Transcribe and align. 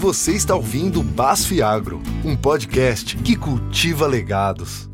Você 0.00 0.30
está 0.30 0.54
ouvindo 0.54 1.02
Basf 1.02 1.60
Agro, 1.60 2.00
um 2.24 2.40
podcast 2.40 3.16
que 3.16 3.36
cultiva 3.36 4.06
legados. 4.06 4.88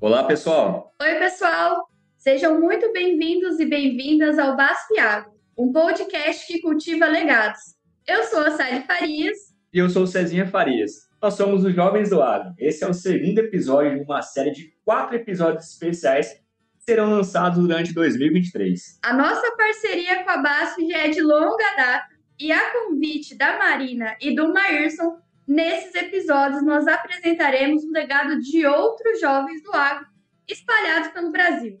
Olá, 0.00 0.24
pessoal. 0.24 0.90
Oi, 1.02 1.14
pessoal. 1.16 1.86
Sejam 2.16 2.58
muito 2.58 2.90
bem-vindos 2.94 3.60
e 3.60 3.66
bem-vindas 3.66 4.38
ao 4.38 4.56
Basf 4.56 4.98
Agro, 4.98 5.32
um 5.54 5.70
podcast 5.70 6.46
que 6.46 6.62
cultiva 6.62 7.08
legados. 7.08 7.60
Eu 8.08 8.24
sou 8.24 8.40
a 8.40 8.52
Sally 8.52 8.82
Farias. 8.86 9.36
E 9.70 9.78
eu 9.78 9.90
sou 9.90 10.04
o 10.04 10.06
Cezinha 10.06 10.46
Farias. 10.46 10.92
Nós 11.20 11.34
somos 11.34 11.62
os 11.62 11.74
Jovens 11.74 12.08
do 12.08 12.22
Agro. 12.22 12.54
Esse 12.58 12.84
é 12.84 12.88
o 12.88 12.94
segundo 12.94 13.38
episódio 13.38 13.98
de 13.98 14.02
uma 14.02 14.22
série 14.22 14.52
de 14.52 14.72
quatro 14.82 15.14
episódios 15.14 15.70
especiais 15.70 16.32
que 16.32 16.40
serão 16.86 17.10
lançados 17.10 17.58
durante 17.58 17.92
2023. 17.92 18.98
A 19.04 19.12
nossa 19.12 19.54
parceria 19.58 20.24
com 20.24 20.30
a 20.30 20.38
BASF 20.38 20.88
já 20.88 20.98
é 21.00 21.08
de 21.10 21.20
longa 21.20 21.76
data 21.76 22.11
e 22.38 22.50
a 22.50 22.70
convite 22.72 23.36
da 23.36 23.58
Marina 23.58 24.16
e 24.20 24.34
do 24.34 24.52
Maírson, 24.52 25.18
nesses 25.46 25.94
episódios 25.94 26.62
nós 26.62 26.86
apresentaremos 26.86 27.84
o 27.84 27.92
legado 27.92 28.40
de 28.40 28.66
outros 28.66 29.20
jovens 29.20 29.62
do 29.62 29.72
agro 29.72 30.06
espalhados 30.48 31.08
pelo 31.08 31.30
Brasil. 31.30 31.80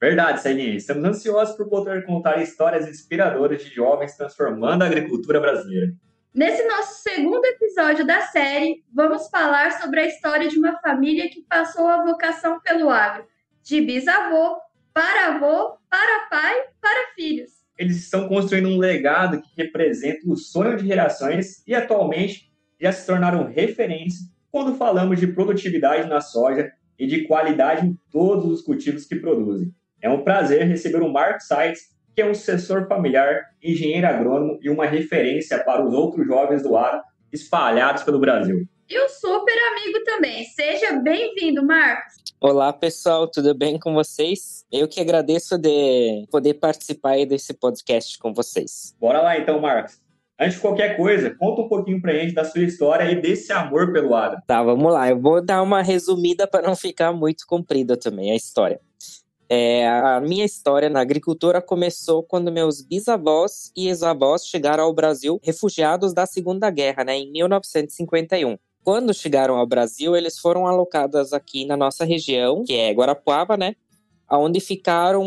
Verdade, 0.00 0.40
Celinha. 0.40 0.76
Estamos 0.76 1.04
ansiosos 1.04 1.56
por 1.56 1.68
poder 1.68 2.06
contar 2.06 2.40
histórias 2.40 2.88
inspiradoras 2.88 3.62
de 3.62 3.74
jovens 3.74 4.16
transformando 4.16 4.82
a 4.82 4.86
agricultura 4.86 5.40
brasileira. 5.40 5.92
Nesse 6.32 6.64
nosso 6.68 7.02
segundo 7.02 7.44
episódio 7.44 8.06
da 8.06 8.20
série, 8.20 8.84
vamos 8.92 9.28
falar 9.28 9.72
sobre 9.80 10.00
a 10.00 10.06
história 10.06 10.48
de 10.48 10.58
uma 10.58 10.78
família 10.80 11.28
que 11.28 11.42
passou 11.42 11.88
a 11.88 12.04
vocação 12.04 12.60
pelo 12.60 12.88
agro, 12.90 13.26
de 13.62 13.80
bisavô 13.80 14.56
para 14.94 15.34
avô, 15.34 15.76
para 15.90 16.28
pai, 16.28 16.54
para 16.80 17.14
filhos 17.14 17.57
eles 17.78 17.96
estão 17.96 18.28
construindo 18.28 18.68
um 18.68 18.76
legado 18.76 19.40
que 19.40 19.48
representa 19.56 20.20
o 20.26 20.36
sonho 20.36 20.76
de 20.76 20.86
gerações 20.86 21.62
e 21.66 21.74
atualmente 21.74 22.50
já 22.80 22.90
se 22.90 23.06
tornaram 23.06 23.46
referência 23.46 24.26
quando 24.50 24.76
falamos 24.76 25.20
de 25.20 25.28
produtividade 25.28 26.08
na 26.08 26.20
soja 26.20 26.70
e 26.98 27.06
de 27.06 27.22
qualidade 27.26 27.86
em 27.86 27.96
todos 28.10 28.50
os 28.50 28.62
cultivos 28.62 29.06
que 29.06 29.16
produzem. 29.16 29.72
É 30.02 30.10
um 30.10 30.24
prazer 30.24 30.66
receber 30.66 31.02
o 31.02 31.12
Mark 31.12 31.40
Sites, 31.40 31.96
que 32.14 32.22
é 32.22 32.28
um 32.28 32.34
sucessor 32.34 32.88
familiar, 32.88 33.42
engenheiro 33.62 34.06
agrônomo 34.06 34.58
e 34.60 34.68
uma 34.68 34.86
referência 34.86 35.62
para 35.62 35.84
os 35.84 35.94
outros 35.94 36.26
jovens 36.26 36.62
do 36.62 36.76
ar 36.76 37.02
espalhados 37.32 38.02
pelo 38.02 38.18
Brasil. 38.18 38.66
E 38.90 38.98
o 38.98 39.08
super 39.10 39.54
amigo 39.70 40.02
também. 40.02 40.44
Seja 40.44 40.98
bem-vindo, 40.98 41.62
Marcos. 41.62 42.14
Olá, 42.40 42.72
pessoal, 42.72 43.28
tudo 43.28 43.54
bem 43.54 43.78
com 43.78 43.92
vocês? 43.92 44.64
Eu 44.72 44.88
que 44.88 44.98
agradeço 44.98 45.58
de 45.58 46.26
poder 46.30 46.54
participar 46.54 47.26
desse 47.26 47.52
podcast 47.52 48.18
com 48.18 48.32
vocês. 48.32 48.96
Bora 48.98 49.20
lá 49.20 49.38
então, 49.38 49.60
Marcos. 49.60 50.00
Antes 50.40 50.54
de 50.54 50.62
qualquer 50.62 50.96
coisa, 50.96 51.34
conta 51.38 51.60
um 51.60 51.68
pouquinho 51.68 52.00
pra 52.00 52.14
gente 52.14 52.32
da 52.32 52.44
sua 52.44 52.62
história 52.62 53.10
e 53.12 53.20
desse 53.20 53.52
amor 53.52 53.92
pelo 53.92 54.14
agro. 54.14 54.40
Tá, 54.46 54.62
vamos 54.62 54.90
lá. 54.90 55.10
Eu 55.10 55.20
vou 55.20 55.44
dar 55.44 55.60
uma 55.60 55.82
resumida 55.82 56.46
para 56.46 56.66
não 56.66 56.74
ficar 56.74 57.12
muito 57.12 57.46
comprida 57.46 57.94
também 57.94 58.30
a 58.30 58.36
história. 58.36 58.80
É, 59.50 59.86
a 59.86 60.18
minha 60.20 60.46
história 60.46 60.88
na 60.88 61.00
agricultura 61.00 61.60
começou 61.60 62.22
quando 62.22 62.50
meus 62.50 62.80
bisavós 62.80 63.70
e 63.76 63.88
ex-avós 63.88 64.46
chegaram 64.46 64.84
ao 64.84 64.94
Brasil 64.94 65.38
refugiados 65.42 66.14
da 66.14 66.24
Segunda 66.24 66.70
Guerra, 66.70 67.04
né, 67.04 67.16
em 67.16 67.30
1951. 67.30 68.56
Quando 68.88 69.12
chegaram 69.12 69.58
ao 69.58 69.66
Brasil, 69.66 70.16
eles 70.16 70.38
foram 70.38 70.66
alocados 70.66 71.34
aqui 71.34 71.66
na 71.66 71.76
nossa 71.76 72.06
região, 72.06 72.64
que 72.64 72.72
é 72.72 72.90
Guarapuava, 72.90 73.54
né? 73.54 73.76
Onde 74.30 74.60
ficaram 74.60 75.26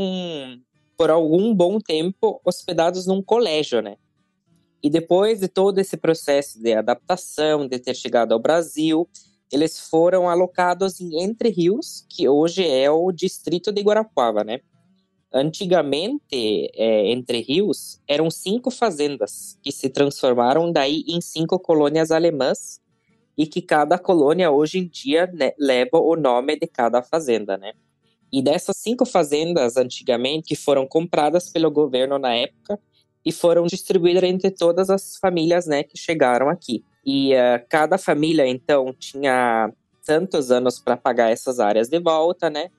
por 0.97 1.11
algum 1.11 1.53
bom 1.53 1.77
tempo 1.79 2.41
hospedados 2.43 3.05
num 3.05 3.21
colégio, 3.21 3.79
né? 3.79 3.97
E 4.81 4.89
depois 4.89 5.41
de 5.41 5.47
todo 5.47 5.77
esse 5.77 5.95
processo 5.95 6.59
de 6.59 6.73
adaptação, 6.73 7.67
de 7.67 7.77
ter 7.77 7.93
chegado 7.93 8.31
ao 8.31 8.39
Brasil, 8.39 9.07
eles 9.51 9.79
foram 9.79 10.27
alocados 10.27 10.99
em 10.99 11.21
Entre 11.21 11.49
Rios, 11.49 12.03
que 12.09 12.27
hoje 12.27 12.67
é 12.67 12.89
o 12.89 13.11
distrito 13.11 13.71
de 13.71 13.83
Guarapuava, 13.83 14.43
né? 14.43 14.61
Antigamente, 15.31 16.67
é, 16.73 17.11
Entre 17.11 17.41
Rios 17.41 18.01
eram 18.07 18.31
cinco 18.31 18.71
fazendas 18.71 19.55
que 19.61 19.71
se 19.71 19.87
transformaram 19.87 20.71
daí 20.71 21.03
em 21.07 21.21
cinco 21.21 21.59
colônias 21.59 22.09
alemãs 22.09 22.80
e 23.41 23.47
que 23.47 23.59
cada 23.59 23.97
colônia 23.97 24.51
hoje 24.51 24.77
em 24.77 24.87
dia 24.87 25.25
né, 25.33 25.51
leva 25.57 25.97
o 25.97 26.15
nome 26.15 26.59
de 26.59 26.67
cada 26.67 27.01
fazenda, 27.01 27.57
né? 27.57 27.73
E 28.31 28.39
dessas 28.39 28.77
cinco 28.77 29.03
fazendas 29.03 29.77
antigamente 29.77 30.49
que 30.49 30.55
foram 30.55 30.85
compradas 30.85 31.49
pelo 31.49 31.71
governo 31.71 32.19
na 32.19 32.35
época 32.35 32.79
e 33.25 33.31
foram 33.31 33.65
distribuídas 33.65 34.21
entre 34.21 34.51
todas 34.51 34.91
as 34.91 35.17
famílias, 35.17 35.65
né, 35.65 35.81
que 35.81 35.97
chegaram 35.97 36.49
aqui. 36.49 36.85
E 37.03 37.33
uh, 37.33 37.65
cada 37.67 37.97
família 37.97 38.47
então 38.47 38.93
tinha 38.93 39.73
tantos 40.05 40.51
anos 40.51 40.79
para 40.79 40.95
pagar 40.95 41.31
essas 41.31 41.59
áreas 41.59 41.89
de 41.89 41.99
volta, 41.99 42.47
né? 42.47 42.69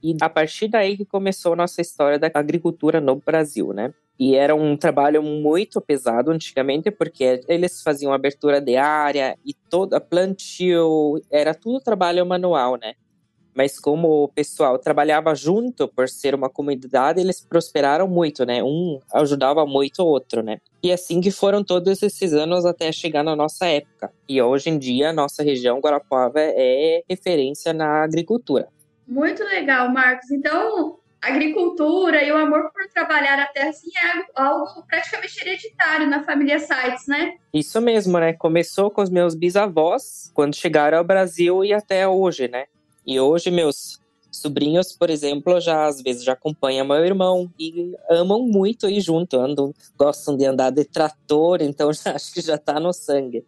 E 0.00 0.16
a 0.20 0.28
partir 0.28 0.68
daí 0.68 0.96
que 0.96 1.04
começou 1.04 1.54
a 1.54 1.56
nossa 1.56 1.80
história 1.80 2.16
da 2.16 2.30
agricultura 2.32 3.00
no 3.00 3.16
Brasil, 3.16 3.72
né? 3.72 3.92
E 4.22 4.36
era 4.36 4.54
um 4.54 4.76
trabalho 4.76 5.20
muito 5.20 5.80
pesado 5.80 6.30
antigamente, 6.30 6.92
porque 6.92 7.40
eles 7.48 7.82
faziam 7.82 8.12
abertura 8.12 8.60
de 8.60 8.76
área 8.76 9.36
e 9.44 9.52
toda 9.52 10.00
plantio, 10.00 11.20
era 11.28 11.52
tudo 11.52 11.80
trabalho 11.82 12.24
manual, 12.24 12.76
né? 12.76 12.94
Mas 13.52 13.80
como 13.80 14.22
o 14.22 14.28
pessoal 14.28 14.78
trabalhava 14.78 15.34
junto 15.34 15.88
por 15.88 16.08
ser 16.08 16.36
uma 16.36 16.48
comunidade, 16.48 17.20
eles 17.20 17.44
prosperaram 17.44 18.06
muito, 18.06 18.46
né? 18.46 18.62
Um 18.62 19.00
ajudava 19.12 19.66
muito 19.66 20.04
o 20.04 20.06
outro, 20.06 20.40
né? 20.40 20.58
E 20.84 20.92
assim 20.92 21.20
que 21.20 21.32
foram 21.32 21.64
todos 21.64 22.00
esses 22.00 22.32
anos 22.32 22.64
até 22.64 22.92
chegar 22.92 23.24
na 23.24 23.34
nossa 23.34 23.66
época. 23.66 24.12
E 24.28 24.40
hoje 24.40 24.70
em 24.70 24.78
dia, 24.78 25.12
nossa 25.12 25.42
região 25.42 25.80
Guarapuava 25.80 26.38
é 26.38 27.02
referência 27.10 27.72
na 27.72 28.04
agricultura. 28.04 28.68
Muito 29.04 29.42
legal, 29.42 29.90
Marcos. 29.90 30.30
Então, 30.30 31.01
agricultura 31.22 32.22
e 32.24 32.32
o 32.32 32.36
amor 32.36 32.70
por 32.72 32.88
trabalhar 32.92 33.38
a 33.38 33.46
terra 33.46 33.70
assim, 33.70 33.90
é 33.96 34.40
algo 34.42 34.84
praticamente 34.88 35.40
hereditário 35.40 36.08
na 36.08 36.24
família 36.24 36.58
Sites, 36.58 37.06
né? 37.06 37.34
Isso 37.54 37.80
mesmo, 37.80 38.18
né? 38.18 38.32
Começou 38.32 38.90
com 38.90 39.00
os 39.00 39.08
meus 39.08 39.36
bisavós, 39.36 40.32
quando 40.34 40.56
chegaram 40.56 40.98
ao 40.98 41.04
Brasil 41.04 41.64
e 41.64 41.72
até 41.72 42.08
hoje, 42.08 42.48
né? 42.48 42.64
E 43.06 43.20
hoje 43.20 43.50
meus 43.50 44.00
sobrinhos, 44.32 44.92
por 44.92 45.10
exemplo, 45.10 45.60
já 45.60 45.86
às 45.86 46.02
vezes 46.02 46.24
já 46.24 46.32
acompanham 46.32 46.86
meu 46.86 47.04
irmão 47.04 47.48
e 47.58 47.94
amam 48.10 48.42
muito 48.42 48.88
ir 48.88 49.00
junto, 49.00 49.38
andam, 49.38 49.72
gostam 49.96 50.36
de 50.36 50.44
andar 50.44 50.70
de 50.70 50.84
trator, 50.84 51.62
então 51.62 51.92
já, 51.94 52.16
acho 52.16 52.32
que 52.32 52.40
já 52.40 52.58
tá 52.58 52.80
no 52.80 52.92
sangue. 52.92 53.44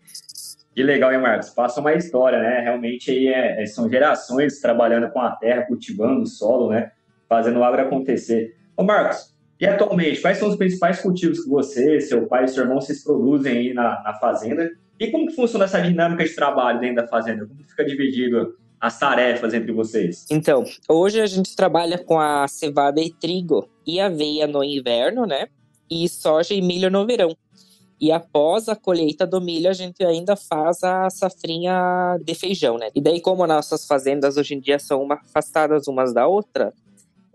Que 0.75 0.83
legal, 0.83 1.13
hein, 1.13 1.21
Marcos? 1.21 1.51
Passa 1.51 1.81
uma 1.81 1.95
história, 1.95 2.39
né? 2.39 2.61
Realmente 2.61 3.11
aí 3.11 3.29
é, 3.29 3.63
é, 3.63 3.67
são 3.67 3.89
gerações 3.89 4.61
trabalhando 4.61 5.09
com 5.11 5.21
a 5.21 5.31
terra, 5.31 5.63
cultivando 5.63 6.23
o 6.23 6.27
solo, 6.27 6.71
né? 6.71 6.91
Fazendo 7.35 7.59
o 7.59 7.65
agro 7.65 7.83
acontecer. 7.83 8.55
Ô, 8.77 8.85
Marcos, 8.85 9.35
e 9.61 9.67
atualmente, 9.67 10.21
quais 10.21 10.39
são 10.39 10.49
os 10.49 10.55
principais 10.55 11.01
cultivos 11.01 11.43
que 11.43 11.51
você, 11.51 12.01
seu 12.01 12.29
pai 12.29 12.45
e 12.45 12.49
seu 12.49 12.63
irmão 12.63 12.81
vocês 12.81 13.03
produzem 13.03 13.59
aí 13.59 13.75
na, 13.75 14.01
na 14.05 14.15
fazenda? 14.15 14.71
E 15.01 15.11
como 15.11 15.27
que 15.27 15.35
funciona 15.35 15.65
essa 15.65 15.81
dinâmica 15.81 16.23
de 16.23 16.33
trabalho 16.33 16.79
dentro 16.79 17.03
da 17.03 17.09
fazenda? 17.09 17.45
Como 17.45 17.61
fica 17.65 17.85
dividido 17.85 18.57
as 18.81 18.97
tarefas 19.01 19.53
entre 19.53 19.73
vocês? 19.73 20.27
Então, 20.31 20.63
hoje 20.89 21.21
a 21.21 21.27
gente 21.27 21.57
trabalha 21.57 21.99
com 21.99 22.21
a 22.21 22.47
cevada 22.47 23.01
e 23.01 23.11
trigo 23.11 23.69
e 23.85 23.99
aveia 23.99 24.47
no 24.47 24.63
inverno, 24.63 25.27
né? 25.27 25.49
E 25.91 26.09
soja 26.09 26.55
e 26.55 26.63
milho 26.63 26.89
no 26.89 27.05
verão. 27.05 27.37
E 28.01 28.13
após 28.13 28.69
a 28.69 28.77
colheita 28.77 29.27
do 29.27 29.41
milho, 29.41 29.69
a 29.69 29.73
gente 29.73 30.05
ainda 30.05 30.37
faz 30.37 30.85
a 30.85 31.11
safrinha 31.11 32.17
de 32.25 32.35
feijão, 32.37 32.79
né? 32.79 32.91
E 32.95 33.01
daí, 33.01 33.21
como 33.21 33.45
nossas 33.45 33.85
fazendas 33.85 34.37
hoje 34.37 34.55
em 34.55 34.61
dia 34.61 34.79
são 34.79 35.11
afastadas 35.11 35.89
umas 35.89 36.15
da 36.15 36.29
outra, 36.29 36.73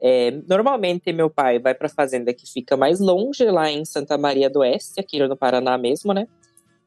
é, 0.02 0.32
normalmente 0.48 1.12
meu 1.12 1.30
pai 1.30 1.60
vai 1.60 1.74
para 1.74 1.88
a 1.88 1.90
fazenda 1.90 2.34
que 2.34 2.50
fica 2.52 2.78
mais 2.78 3.00
longe, 3.00 3.44
lá 3.46 3.70
em 3.70 3.84
Santa 3.84 4.18
Maria 4.18 4.50
do 4.50 4.60
Oeste, 4.60 5.00
aqui 5.00 5.20
no 5.20 5.36
Paraná 5.36 5.78
mesmo, 5.78 6.14
né? 6.14 6.28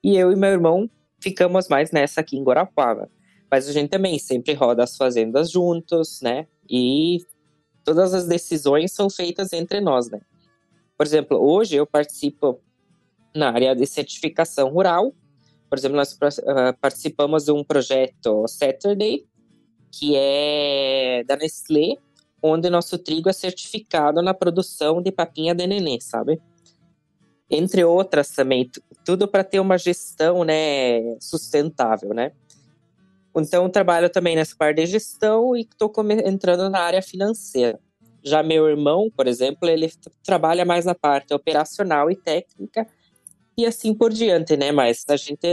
E 0.03 0.17
eu 0.17 0.33
e 0.33 0.37
meu 0.37 0.51
irmão 0.51 0.89
ficamos 1.21 1.69
mais 1.69 1.91
nessa 1.91 2.21
aqui 2.21 2.37
em 2.37 2.43
Guarapuava. 2.43 3.09
Mas 3.51 3.69
a 3.69 3.73
gente 3.73 3.91
também 3.91 4.19
sempre 4.19 4.55
roda 4.55 4.83
as 4.83 4.97
fazendas 4.97 5.51
juntos, 5.51 6.21
né? 6.23 6.47
E 6.69 7.19
todas 7.85 8.15
as 8.15 8.27
decisões 8.27 8.93
são 8.93 9.11
feitas 9.11 9.53
entre 9.53 9.81
nós, 9.81 10.11
né? 10.11 10.21
Por 10.97 11.07
exemplo, 11.07 11.39
hoje 11.39 11.77
eu 11.77 11.87
participo 11.87 12.61
na 13.35 13.51
área 13.51 13.75
de 13.75 13.87
certificação 13.87 14.71
rural. 14.71 15.15
Por 15.69 15.79
exemplo, 15.79 15.97
nós 15.97 16.13
uh, 16.13 16.79
participamos 16.81 17.45
de 17.45 17.53
um 17.53 17.63
projeto 17.63 18.47
Saturday, 18.47 19.27
que 19.91 20.15
é 20.17 21.25
da 21.27 21.37
Nestlé, 21.37 21.97
onde 22.43 22.69
nosso 22.69 22.99
trigo 22.99 23.29
é 23.29 23.33
certificado 23.33 24.21
na 24.21 24.35
produção 24.35 25.01
de 25.01 25.13
papinha 25.13 25.55
de 25.55 25.67
neném, 25.67 26.01
sabe? 26.01 26.41
Entre 27.49 27.85
outras 27.85 28.31
também, 28.31 28.71
tudo 29.05 29.29
para 29.29 29.45
ter 29.45 29.61
uma 29.61 29.79
gestão, 29.79 30.43
né, 30.43 31.19
sustentável, 31.21 32.13
né? 32.13 32.33
Então, 33.37 33.69
trabalho 33.71 34.11
também 34.11 34.37
nessa 34.37 34.57
parte 34.57 34.77
de 34.77 34.87
gestão 34.87 35.57
e 35.57 35.63
estou 35.63 35.93
entrando 36.25 36.69
na 36.69 36.81
área 36.81 37.03
financeira. 37.03 37.79
Já 38.23 38.43
meu 38.43 38.69
irmão, 38.69 39.11
por 39.15 39.27
exemplo, 39.27 39.69
ele 39.69 39.91
trabalha 40.23 40.65
mais 40.65 40.85
na 40.85 40.95
parte 40.95 41.33
operacional 41.35 42.11
e 42.11 42.17
técnica, 42.17 42.87
e 43.57 43.67
assim 43.67 43.95
por 43.95 44.13
diante, 44.13 44.57
né? 44.57 44.73
Mas 44.73 45.05
a 45.09 45.17
gente, 45.17 45.47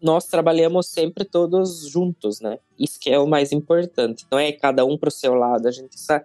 nós 0.00 0.26
trabalhamos 0.26 0.88
sempre 0.88 1.24
todos 1.24 1.88
juntos, 1.88 2.40
né? 2.40 2.58
Isso 2.78 2.98
que 2.98 3.10
é 3.10 3.18
o 3.18 3.26
mais 3.26 3.52
importante. 3.52 4.26
Não 4.30 4.38
é 4.38 4.52
cada 4.52 4.84
um 4.84 4.96
para 4.96 5.08
o 5.08 5.12
seu 5.12 5.34
lado, 5.34 5.66
a 5.66 5.70
gente 5.70 5.94
está 5.94 6.24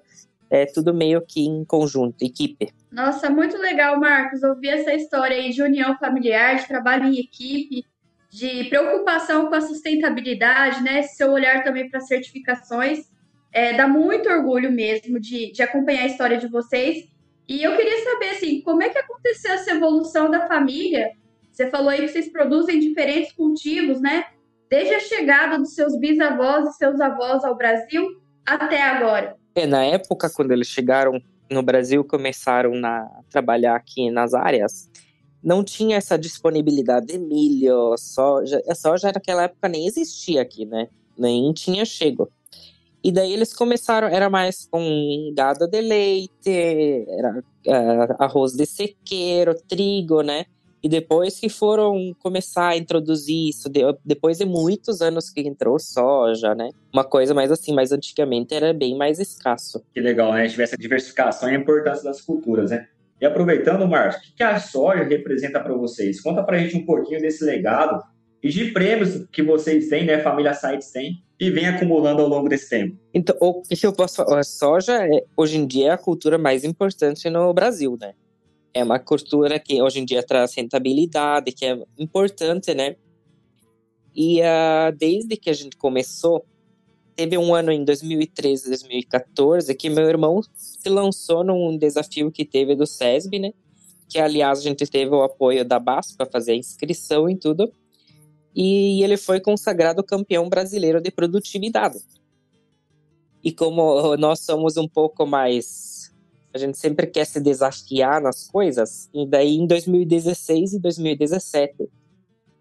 é 0.50 0.66
tudo 0.66 0.94
meio 0.94 1.22
que 1.22 1.45
em 1.45 1.66
conjunto, 1.66 2.24
equipe. 2.24 2.72
Nossa, 2.92 3.30
muito 3.30 3.57
legal, 3.57 4.00
Marcos, 4.00 4.44
ouvir 4.44 4.69
essa 4.69 4.94
história 4.94 5.36
aí 5.36 5.50
de 5.50 5.62
união 5.62 5.98
familiar, 5.98 6.56
de 6.57 6.68
trabalho 6.68 7.06
em 7.06 7.19
equipe, 7.19 7.83
de 8.30 8.66
preocupação 8.66 9.48
com 9.48 9.56
a 9.56 9.62
sustentabilidade, 9.62 10.83
né? 10.83 11.01
Seu 11.01 11.31
olhar 11.31 11.63
também 11.63 11.89
para 11.89 12.00
certificações. 12.00 13.10
É, 13.51 13.74
dá 13.74 13.88
muito 13.88 14.30
orgulho 14.30 14.71
mesmo 14.71 15.19
de, 15.19 15.51
de 15.51 15.63
acompanhar 15.63 16.04
a 16.04 16.07
história 16.07 16.38
de 16.38 16.48
vocês. 16.48 17.07
E 17.47 17.63
eu 17.63 17.75
queria 17.75 18.03
saber, 18.03 18.30
assim, 18.31 18.62
como 18.62 18.81
é 18.81 18.89
que 18.89 18.97
aconteceu 18.97 19.51
essa 19.51 19.71
evolução 19.71 20.30
da 20.30 20.47
família? 20.47 21.12
Você 21.51 21.69
falou 21.69 21.89
aí 21.89 22.01
que 22.01 22.07
vocês 22.09 22.31
produzem 22.31 22.80
diferentes 22.80 23.31
cultivos, 23.31 24.01
né? 24.01 24.25
Desde 24.69 24.95
a 24.95 25.00
chegada 25.00 25.57
dos 25.57 25.74
seus 25.74 25.97
bisavós 25.97 26.68
e 26.68 26.77
seus 26.77 27.00
avós 27.00 27.44
ao 27.44 27.56
Brasil 27.56 28.07
até 28.45 28.81
agora. 28.81 29.36
É, 29.56 29.65
na 29.65 29.83
época, 29.86 30.30
quando 30.30 30.51
eles 30.51 30.68
chegaram 30.68 31.21
no 31.50 31.63
Brasil, 31.63 32.03
começaram 32.03 32.74
a 32.83 33.21
trabalhar 33.30 33.75
aqui 33.75 34.09
nas 34.09 34.33
áreas, 34.33 34.89
não 35.42 35.63
tinha 35.63 35.97
essa 35.97 36.18
disponibilidade 36.18 37.06
de 37.06 37.19
milho, 37.19 37.95
soja. 37.97 38.62
A 38.68 38.75
soja 38.75 39.12
naquela 39.13 39.44
época 39.44 39.69
nem 39.69 39.86
existia 39.88 40.42
aqui, 40.42 40.65
né? 40.65 40.89
Nem 41.18 41.53
tinha 41.53 41.86
chego. 41.86 42.30
E 43.06 43.12
daí 43.12 43.31
eles 43.31 43.54
começaram, 43.54 44.07
era 44.07 44.31
mais 44.31 44.68
com 44.68 45.31
gado 45.38 45.68
de 45.68 45.80
leite, 45.80 47.06
era 47.07 47.38
uh, 47.38 48.16
arroz 48.18 48.54
de 48.54 48.66
sequeiro, 48.66 49.54
trigo, 49.69 50.24
né? 50.24 50.46
E 50.81 50.90
depois 50.90 51.40
que 51.40 51.48
foram 51.48 52.16
começar 52.18 52.69
a 52.69 52.78
introduzir 52.78 53.50
isso, 53.50 53.69
depois 54.04 54.40
de 54.40 54.46
muitos 54.46 55.04
anos 55.04 55.30
que 55.30 55.42
entrou 55.42 55.78
soja, 55.78 56.56
né? 56.56 56.72
Uma 56.92 57.04
coisa 57.04 57.31
mais 57.31 57.52
assim, 57.52 57.75
mas 57.75 57.92
antigamente 57.92 58.56
era 58.56 58.74
bem 58.74 58.98
mais 58.98 59.19
escasso. 59.19 59.84
Que 59.94 60.02
legal, 60.02 60.34
né? 60.34 60.46
A 60.46 60.75
diversificação 60.75 61.48
e 61.48 61.56
a 61.56 61.60
importância 61.60 62.04
das 62.04 62.22
culturas, 62.22 62.72
né? 62.72 62.88
E 63.22 63.25
aproveitando, 63.25 63.88
Márcio, 63.88 64.31
o 64.31 64.36
que 64.36 64.42
a 64.42 64.60
soja 64.60 65.04
representa 65.04 65.60
para 65.60 65.75
vocês? 65.75 66.19
Conta 66.19 66.42
para 66.42 66.57
a 66.57 66.60
gente 66.60 66.75
um 66.75 66.84
pouquinho 66.84 67.22
desse 67.22 67.46
legado 67.46 68.02
e 68.42 68.50
de 68.50 68.72
prêmios 68.72 69.28
que 69.31 69.44
vocês 69.44 69.90
têm, 69.90 70.07
né? 70.07 70.18
Família 70.24 70.56
Sites 70.56 70.92
tem 70.92 71.24
e 71.40 71.50
vem 71.50 71.68
acumulando 71.68 72.22
ao 72.22 72.28
longo 72.28 72.48
desse 72.48 72.70
tempo? 72.70 72.98
Então, 73.14 73.36
o 73.40 73.62
que 73.62 73.86
eu 73.86 73.94
posso 73.94 74.18
falar? 74.18 74.40
A 74.40 74.44
soja, 74.44 75.06
é, 75.06 75.24
hoje 75.36 75.58
em 75.58 75.68
dia, 75.68 75.88
é 75.88 75.92
a 75.92 75.98
cultura 75.98 76.38
mais 76.38 76.64
importante 76.64 77.30
no 77.30 77.54
Brasil, 77.54 77.98
né? 78.00 78.14
É 78.74 78.84
uma 78.84 79.00
cultura 79.00 79.60
que 79.60 79.82
hoje 79.82 80.00
em 80.00 80.06
dia 80.06 80.24
traz 80.24 80.54
rentabilidade, 80.54 81.52
que 81.52 81.66
é 81.66 81.78
importante, 81.98 82.74
né? 82.74 82.96
E 84.14 84.42
uh, 84.42 84.96
desde 84.98 85.36
que 85.36 85.50
a 85.50 85.54
gente 85.54 85.76
começou, 85.76 86.46
teve 87.16 87.38
um 87.38 87.54
ano 87.54 87.72
em 87.72 87.84
2013, 87.84 88.70
2014, 88.70 89.74
que 89.76 89.90
meu 89.90 90.08
irmão 90.08 90.42
se 90.54 90.88
lançou 90.90 91.44
num 91.44 91.78
desafio 91.78 92.31
que 92.31 92.46
teve 92.46 92.76
do 92.76 92.86
SESB, 92.86 93.40
né? 93.40 93.54
Que, 94.08 94.20
aliás, 94.20 94.60
a 94.60 94.62
gente 94.62 94.86
teve 94.88 95.12
o 95.12 95.24
apoio 95.24 95.66
da 95.66 95.80
BAS 95.80 96.16
para 96.16 96.26
fazer 96.26 96.54
a 96.54 96.56
inscrição 96.56 97.30
e 97.30 97.36
tudo 97.36 97.72
e 98.56 99.04
ele 99.04 99.18
foi 99.18 99.42
consagrado 99.42 100.02
campeão 100.02 100.48
brasileiro 100.48 101.02
de 101.02 101.12
produtividade. 101.12 102.00
E 103.44 103.52
como 103.52 104.16
nós 104.16 104.40
somos 104.40 104.78
um 104.78 104.88
pouco 104.88 105.25
mais. 105.25 106.16
A 106.54 106.57
gente 106.57 106.78
sempre 106.78 107.06
quer 107.06 107.25
se 107.25 107.42
desafiar 107.42 108.22
nas 108.22 108.48
coisas, 108.48 109.10
e 109.13 109.28
daí 109.28 109.57
em 109.57 109.68
2016 109.68 110.75
e 110.75 110.80
2017 110.80 111.90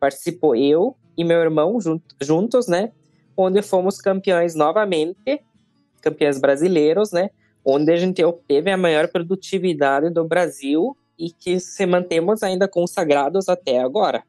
participou 0.00 0.56
eu 0.56 0.96
e 1.16 1.22
meu 1.22 1.40
irmão 1.40 1.78
juntos, 2.20 2.66
né? 2.66 2.90
Onde 3.36 3.62
fomos 3.62 3.98
campeões 3.98 4.56
novamente, 4.56 5.40
campeões 6.00 6.40
brasileiros, 6.40 7.12
né? 7.12 7.30
Onde 7.64 7.92
a 7.92 7.96
gente 7.96 8.22
obteve 8.24 8.68
a 8.68 8.76
maior 8.76 9.06
produtividade 9.06 10.10
do 10.10 10.24
Brasil 10.24 10.96
e 11.16 11.30
que 11.30 11.60
se 11.60 11.86
mantemos 11.86 12.42
ainda 12.42 12.66
consagrados 12.66 13.48
até 13.48 13.78
agora 13.78 14.24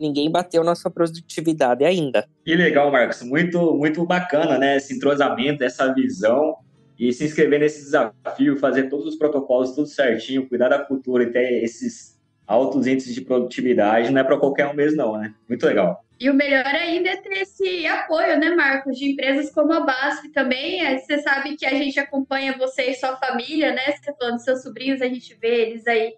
ninguém 0.00 0.30
bateu 0.30 0.64
nossa 0.64 0.90
produtividade 0.90 1.84
ainda. 1.84 2.26
Que 2.44 2.54
legal, 2.54 2.90
Marcos. 2.90 3.22
Muito, 3.22 3.74
muito 3.76 4.04
bacana, 4.06 4.58
né? 4.58 4.76
Esse 4.76 4.94
entrosamento, 4.94 5.62
essa 5.62 5.92
visão 5.92 6.56
e 6.98 7.12
se 7.12 7.24
inscrever 7.24 7.60
nesse 7.60 7.82
desafio, 7.84 8.58
fazer 8.58 8.88
todos 8.88 9.06
os 9.06 9.16
protocolos 9.16 9.72
tudo 9.72 9.86
certinho, 9.86 10.48
cuidar 10.48 10.68
da 10.68 10.78
cultura 10.78 11.24
e 11.24 11.32
ter 11.32 11.64
esses 11.64 12.20
altos 12.46 12.86
índices 12.86 13.14
de 13.14 13.20
produtividade, 13.20 14.10
não 14.10 14.20
é 14.20 14.24
para 14.24 14.36
qualquer 14.36 14.66
um 14.66 14.74
mesmo, 14.74 14.96
não, 14.96 15.16
né? 15.16 15.32
Muito 15.48 15.64
legal. 15.64 16.04
E 16.20 16.28
o 16.28 16.34
melhor 16.34 16.66
ainda 16.66 17.08
é 17.08 17.16
ter 17.16 17.42
esse 17.42 17.86
apoio, 17.86 18.38
né, 18.38 18.50
Marcos, 18.54 18.98
de 18.98 19.12
empresas 19.12 19.50
como 19.50 19.72
a 19.72 19.80
BASF 19.80 20.28
também. 20.32 20.84
É, 20.84 20.98
você 20.98 21.22
sabe 21.22 21.56
que 21.56 21.64
a 21.64 21.74
gente 21.74 21.98
acompanha 21.98 22.58
você 22.58 22.90
e 22.90 22.94
sua 22.94 23.16
família, 23.16 23.72
né? 23.72 23.92
Você 23.92 24.12
falando 24.18 24.34
dos 24.34 24.44
seus 24.44 24.62
sobrinhos, 24.62 25.00
a 25.00 25.06
gente 25.06 25.34
vê 25.40 25.62
eles 25.62 25.86
aí 25.86 26.12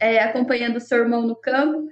é, 0.00 0.18
acompanhando 0.18 0.78
o 0.78 0.80
seu 0.80 0.98
irmão 0.98 1.22
no 1.22 1.36
campo. 1.36 1.86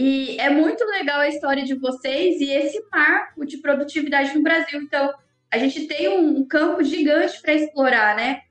E 0.00 0.38
é 0.38 0.48
muito 0.48 0.84
legal 0.84 1.18
a 1.18 1.28
história 1.28 1.64
de 1.64 1.74
vocês 1.74 2.40
e 2.40 2.52
esse 2.52 2.80
marco 2.88 3.44
de 3.44 3.58
produtividade 3.58 4.32
no 4.32 4.44
Brasil. 4.44 4.80
Então, 4.80 5.12
a 5.50 5.58
gente 5.58 5.88
tem 5.88 6.08
um 6.08 6.46
campo 6.46 6.84
gigante 6.84 7.42
para 7.42 7.54
explorar, 7.54 8.14
né? 8.14 8.42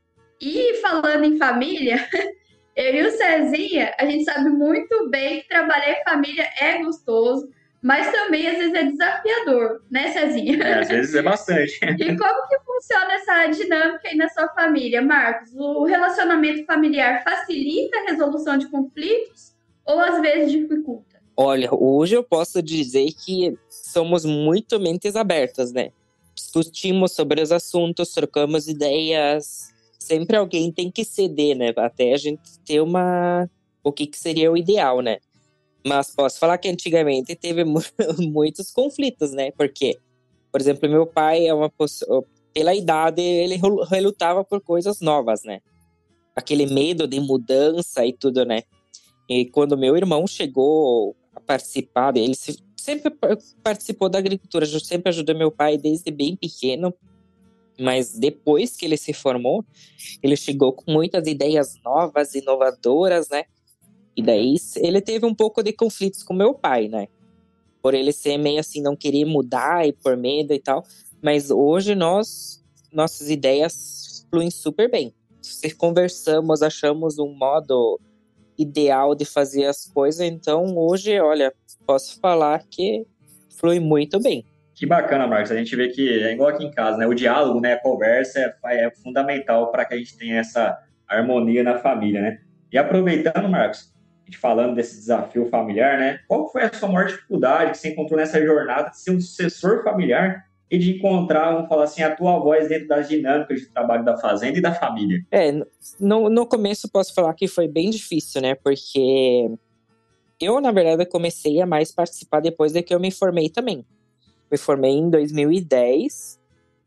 E 0.41 0.73
falando 0.81 1.23
em 1.23 1.38
família, 1.38 2.05
eu 2.75 2.95
e 2.95 3.07
o 3.07 3.11
Cezinha, 3.11 3.95
a 3.97 4.05
gente 4.05 4.25
sabe 4.25 4.49
muito 4.49 5.09
bem 5.09 5.39
que 5.39 5.47
trabalhar 5.47 5.89
em 5.94 6.03
família 6.03 6.49
é 6.59 6.83
gostoso, 6.83 7.49
mas 7.81 8.11
também 8.11 8.45
às 8.45 8.57
vezes 8.57 8.73
é 8.73 8.83
desafiador, 8.83 9.81
né, 9.89 10.11
Cezinha? 10.11 10.61
É, 10.61 10.79
às 10.81 10.89
vezes 10.89 11.15
é 11.15 11.21
bastante. 11.21 11.79
e 11.97 12.17
como 12.17 12.47
que 12.49 12.59
funciona 12.59 13.13
essa 13.13 13.47
dinâmica 13.47 14.01
aí 14.05 14.17
na 14.17 14.27
sua 14.27 14.49
família, 14.49 15.01
Marcos? 15.01 15.55
O 15.55 15.85
relacionamento 15.85 16.65
familiar 16.65 17.23
facilita 17.23 17.99
a 17.99 18.11
resolução 18.11 18.57
de 18.57 18.67
conflitos 18.67 19.55
ou 19.85 20.01
às 20.01 20.19
vezes 20.19 20.51
dificulta? 20.51 21.17
Olha, 21.39 21.69
hoje 21.72 22.16
eu 22.16 22.24
posso 22.24 22.63
dizer 22.63 23.13
que 23.13 23.56
somos 23.69 24.25
muito 24.25 24.80
mentes 24.80 25.16
abertas, 25.16 25.72
né? 25.72 25.92
Discutimos 26.34 27.12
sobre 27.12 27.39
os 27.39 27.51
assuntos, 27.51 28.12
trocamos 28.12 28.68
ideias. 28.68 29.72
Sempre 30.00 30.36
alguém 30.36 30.72
tem 30.72 30.89
que 30.89 31.06
ceder, 31.06 31.56
né? 31.56 31.72
Até 31.78 32.12
a 32.12 32.18
gente 32.18 32.42
ter 32.66 32.81
uma. 32.81 33.48
O 33.84 33.92
que, 33.92 34.07
que 34.07 34.18
seria 34.18 34.51
o 34.51 34.57
ideal, 34.57 35.00
né? 35.01 35.19
Mas 35.86 36.10
posso 36.13 36.39
falar 36.39 36.57
que 36.57 36.68
antigamente 36.69 37.36
teve 37.36 37.63
muitos 38.18 38.72
conflitos, 38.72 39.31
né? 39.31 39.51
Porque, 39.51 39.95
por 40.52 40.59
exemplo, 40.59 40.90
meu 40.90 41.06
pai 41.06 41.45
é 41.45 41.54
uma 41.54 41.71
pela 42.52 42.73
idade 42.73 43.21
ele 43.21 43.59
relutava 43.92 44.44
por 44.44 44.59
coisas 44.59 45.02
novas, 45.02 45.44
né? 45.44 45.59
Aquele 46.35 46.66
medo 46.66 47.07
de 47.07 47.19
mudança 47.19 48.04
e 48.04 48.11
tudo, 48.11 48.44
né? 48.44 48.64
E 49.30 49.45
quando 49.45 49.78
meu 49.78 49.95
irmão 49.95 50.26
chegou 50.26 51.16
participar, 51.45 52.15
ele 52.17 52.35
sempre 52.75 53.13
participou 53.63 54.09
da 54.09 54.17
agricultura, 54.17 54.65
eu 54.65 54.79
sempre 54.79 55.09
ajudei 55.09 55.35
meu 55.35 55.51
pai 55.51 55.77
desde 55.77 56.09
bem 56.11 56.35
pequeno, 56.35 56.94
mas 57.79 58.17
depois 58.17 58.75
que 58.75 58.85
ele 58.85 58.97
se 58.97 59.13
formou, 59.13 59.63
ele 60.23 60.35
chegou 60.35 60.73
com 60.73 60.91
muitas 60.91 61.27
ideias 61.27 61.75
novas, 61.83 62.33
inovadoras, 62.33 63.29
né? 63.29 63.45
E 64.15 64.21
daí 64.21 64.56
ele 64.77 64.99
teve 64.99 65.25
um 65.25 65.35
pouco 65.35 65.61
de 65.61 65.71
conflitos 65.71 66.23
com 66.23 66.33
meu 66.33 66.53
pai, 66.53 66.87
né? 66.87 67.07
Por 67.81 67.94
ele 67.94 68.11
ser 68.11 68.37
meio 68.37 68.59
assim, 68.59 68.81
não 68.81 68.95
querer 68.95 69.25
mudar 69.25 69.87
e 69.87 69.94
por 69.94 70.17
medo 70.17 70.53
e 70.53 70.59
tal. 70.59 70.83
Mas 71.21 71.51
hoje 71.51 71.94
nós, 71.94 72.63
nossas 72.91 73.29
ideias 73.29 74.25
fluem 74.31 74.49
super 74.49 74.89
bem. 74.89 75.13
Se 75.41 75.69
conversamos, 75.75 76.63
achamos 76.63 77.19
um 77.19 77.31
modo 77.31 77.99
ideal 78.57 79.16
de 79.16 79.26
fazer 79.26 79.66
as 79.66 79.85
coisas. 79.85 80.21
Então, 80.21 80.78
hoje, 80.78 81.19
olha, 81.19 81.54
posso 81.85 82.19
falar 82.19 82.64
que 82.69 83.06
flui 83.57 83.80
muito 83.80 84.19
bem. 84.19 84.45
Que 84.73 84.85
bacana, 84.85 85.26
Marcos. 85.26 85.52
A 85.52 85.57
gente 85.57 85.76
vê 85.76 85.90
que 85.90 86.23
é 86.23 86.33
igual 86.33 86.49
aqui 86.49 86.64
em 86.64 86.71
casa, 86.71 86.97
né? 86.97 87.07
O 87.07 87.14
diálogo, 87.14 87.59
né? 87.59 87.73
A 87.73 87.81
conversa 87.81 88.56
é, 88.66 88.85
é 88.85 88.92
fundamental 88.92 89.71
para 89.71 89.85
que 89.85 89.95
a 89.95 89.97
gente 89.97 90.16
tenha 90.18 90.40
essa 90.40 90.78
harmonia 91.07 91.64
na 91.64 91.80
família, 91.80 92.21
né? 92.21 92.40
E 92.71 92.78
aproveitando, 92.78 93.49
Marcos, 93.49 93.92
a 94.23 94.26
gente 94.26 94.37
falando 94.37 94.76
desse 94.76 94.97
desafio 94.97 95.49
familiar, 95.49 95.97
né? 95.97 96.19
Qual 96.28 96.52
foi 96.52 96.64
a 96.64 96.73
sua 96.73 96.90
maior 96.90 97.07
dificuldade 97.07 97.71
que 97.71 97.78
você 97.78 97.90
encontrou 97.90 98.19
nessa 98.19 98.40
jornada 98.44 98.90
de 98.92 98.99
ser 98.99 99.11
um 99.11 99.19
sucessor 99.19 99.83
familiar 99.83 100.46
e 100.69 100.78
de 100.78 100.97
encontrar, 100.97 101.54
vamos 101.54 101.69
falar 101.69 101.86
assim, 101.86 102.02
a 102.04 102.14
tua 102.14 102.38
voz 102.40 102.68
dentro 102.68 102.88
das 102.88 103.07
dinâmicas 103.07 103.62
de 103.62 103.68
trabalho 103.68 104.04
da 104.04 104.18
fazenda 104.18 104.57
e 104.57 104.62
da 104.62 104.74
família? 104.74 105.26
É, 105.31 105.52
no, 106.00 106.30
no 106.30 106.45
começo 106.45 106.90
posso 106.90 107.14
falar 107.14 107.33
que 107.33 107.47
foi 107.47 107.68
bem 107.68 107.90
difícil, 107.90 108.42
né? 108.42 108.56
Porque 108.56 109.50
eu, 110.40 110.59
na 110.59 110.71
verdade, 110.71 111.09
comecei 111.09 111.62
a 111.62 111.66
mais 111.66 111.92
participar 111.92 112.42
depois 112.42 112.74
de 112.74 112.83
que 112.83 112.94
eu 112.94 113.00
me 113.00 113.12
formei 113.12 113.50
também. 113.50 113.86
Me 114.52 114.57
formei 114.57 114.92
em 114.92 115.09
2010 115.09 116.40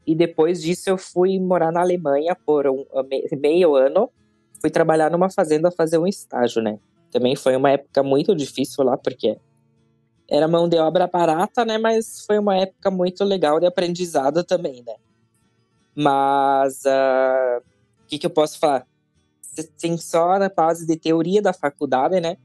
e 0.07 0.15
depois 0.15 0.61
disso 0.61 0.91
eu 0.91 0.99
fui 0.99 1.39
morar 1.39 1.73
na 1.73 1.81
Alemanha 1.81 2.35
por 2.35 2.67
um 2.67 2.85
meio 3.41 3.75
ano. 3.75 4.11
Fui 4.61 4.71
trabalhar 4.71 5.11
numa 5.11 5.31
fazenda 5.31 5.71
fazer 5.71 5.97
um 5.97 6.07
estágio, 6.07 6.63
né? 6.63 6.79
Também 7.11 7.35
foi 7.35 7.57
uma 7.57 7.71
época 7.71 8.03
muito 8.03 8.37
difícil 8.37 8.85
lá, 8.85 8.97
porque 8.97 9.37
era 10.31 10.47
mão 10.47 10.69
de 10.69 10.79
obra 10.79 11.09
barata, 11.09 11.65
né? 11.65 11.77
Mas 11.77 12.25
foi 12.25 12.39
uma 12.39 12.57
época 12.57 12.91
muito 12.91 13.25
legal 13.25 13.59
de 13.59 13.67
aprendizado 13.67 14.45
também, 14.45 14.83
né? 14.87 14.95
Mas 15.95 16.87
ah, 16.87 17.59
o 17.59 18.05
uh, 18.05 18.07
que, 18.07 18.19
que 18.19 18.27
eu 18.27 18.31
posso 18.31 18.59
falar? 18.59 18.87
Você 19.43 19.65
tem 19.65 19.97
só 19.97 20.39
na 20.39 20.49
base 20.49 20.87
de 20.87 20.97
teoria 20.97 21.43
da 21.43 21.53
faculdade, 21.53 22.21
né? 22.21 22.37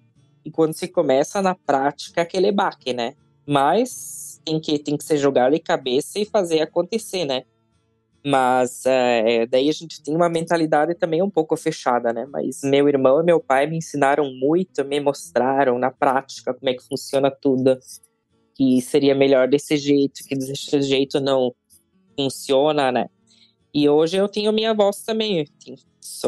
E 0.43 0.49
quando 0.49 0.73
se 0.73 0.87
começa 0.87 1.41
na 1.41 1.53
prática, 1.53 2.23
aquele 2.23 2.51
baque, 2.51 2.91
né? 2.91 3.13
Mas 3.45 4.41
tem 4.43 4.59
que, 4.59 4.79
tem 4.79 4.97
que 4.97 5.03
ser 5.03 5.17
jogar 5.17 5.51
de 5.51 5.59
cabeça 5.59 6.17
e 6.17 6.25
fazer 6.25 6.61
acontecer, 6.61 7.25
né? 7.25 7.43
Mas 8.27 8.83
é, 8.87 9.45
daí 9.45 9.69
a 9.69 9.71
gente 9.71 10.01
tem 10.01 10.15
uma 10.15 10.27
mentalidade 10.27 10.95
também 10.95 11.21
um 11.21 11.29
pouco 11.29 11.55
fechada, 11.55 12.11
né? 12.11 12.25
Mas 12.25 12.61
meu 12.63 12.89
irmão 12.89 13.21
e 13.21 13.23
meu 13.23 13.39
pai 13.39 13.67
me 13.67 13.77
ensinaram 13.77 14.33
muito, 14.33 14.83
me 14.83 14.99
mostraram 14.99 15.77
na 15.77 15.91
prática 15.91 16.51
como 16.51 16.67
é 16.67 16.73
que 16.73 16.83
funciona 16.87 17.29
tudo, 17.29 17.77
que 18.55 18.81
seria 18.81 19.13
melhor 19.13 19.47
desse 19.47 19.77
jeito, 19.77 20.23
que 20.27 20.35
desse 20.35 20.81
jeito 20.81 21.19
não 21.19 21.53
funciona, 22.17 22.91
né? 22.91 23.05
E 23.71 23.87
hoje 23.87 24.17
eu 24.17 24.27
tenho 24.27 24.51
minha 24.51 24.73
voz 24.73 25.03
também, 25.03 25.45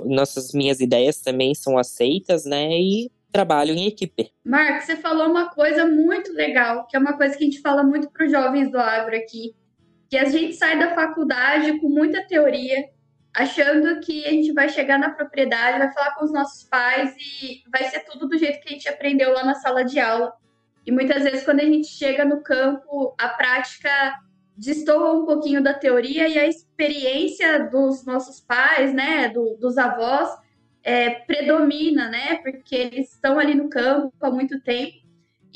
nossas 0.06 0.54
minhas 0.54 0.80
ideias 0.80 1.20
também 1.20 1.56
são 1.56 1.80
aceitas, 1.80 2.46
né? 2.46 2.80
E 2.80 3.10
trabalho 3.32 3.74
em 3.74 3.88
equipe. 3.88 4.32
Marcos, 4.46 4.86
você 4.86 4.98
falou 4.98 5.28
uma 5.28 5.50
coisa 5.50 5.86
muito 5.86 6.32
legal, 6.32 6.86
que 6.86 6.96
é 6.96 7.00
uma 7.00 7.18
coisa 7.18 7.36
que 7.36 7.44
a 7.44 7.48
gente 7.48 7.62
fala 7.62 7.84
muito 7.84 8.08
para 8.12 8.26
os 8.26 8.32
jovens 8.32 8.72
do 8.72 8.78
agro 8.78 9.16
aqui, 9.16 9.56
que 10.10 10.18
a 10.18 10.26
gente 10.26 10.54
sai 10.54 10.78
da 10.80 10.96
faculdade 10.96 11.80
com 11.80 11.90
muita 11.90 12.26
teoria, 12.26 12.90
achando 13.34 14.00
que 14.00 14.26
a 14.26 14.32
gente 14.32 14.52
vai 14.54 14.70
chegar 14.70 14.98
na 14.98 15.12
propriedade, 15.12 15.80
vai 15.80 15.94
falar 15.94 16.16
com 16.16 16.26
os 16.26 16.32
nossos 16.32 16.64
pais 16.64 17.16
e 17.18 17.62
vai 17.72 17.84
ser 17.86 18.00
tudo 18.00 18.28
do 18.28 18.38
jeito 18.38 18.60
que 18.62 18.70
a 18.70 18.72
gente 18.72 18.90
aprendeu 18.90 19.34
lá 19.34 19.44
na 19.44 19.56
sala 19.56 19.84
de 19.84 20.00
aula. 20.00 20.34
E 20.86 20.92
muitas 20.92 21.24
vezes, 21.24 21.44
quando 21.44 21.60
a 21.60 21.66
gente 21.66 21.88
chega 21.88 22.24
no 22.24 22.42
campo, 22.42 23.14
a 23.20 23.28
prática 23.30 23.90
destoa 24.56 25.14
um 25.14 25.26
pouquinho 25.26 25.62
da 25.62 25.74
teoria 25.74 26.28
e 26.28 26.40
a 26.40 26.48
experiência 26.48 27.70
dos 27.70 28.06
nossos 28.06 28.40
pais, 28.40 28.94
né, 28.94 29.30
do, 29.30 29.56
dos 29.58 29.78
avós, 29.78 30.30
é, 30.82 31.10
predomina, 31.10 32.10
né, 32.10 32.36
porque 32.38 32.76
eles 32.76 33.14
estão 33.14 33.38
ali 33.38 33.54
no 33.54 33.70
campo 33.70 34.14
há 34.22 34.32
muito 34.32 34.60
tempo 34.62 35.07